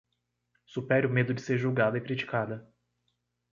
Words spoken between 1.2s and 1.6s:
de ser